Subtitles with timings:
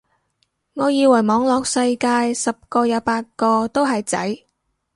[0.73, 4.39] 我以為網絡世界十個有八個都係仔